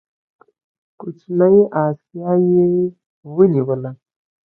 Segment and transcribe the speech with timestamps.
[0.99, 2.65] کوچنۍ اسیا یې
[3.35, 3.91] ونیوله.